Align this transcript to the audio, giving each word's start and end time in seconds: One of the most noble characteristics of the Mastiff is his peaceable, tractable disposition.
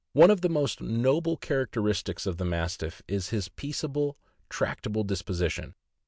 One 0.13 0.31
of 0.31 0.41
the 0.41 0.49
most 0.49 0.81
noble 0.81 1.37
characteristics 1.37 2.25
of 2.25 2.37
the 2.37 2.43
Mastiff 2.43 3.03
is 3.07 3.29
his 3.29 3.49
peaceable, 3.49 4.17
tractable 4.49 5.03
disposition. 5.03 5.75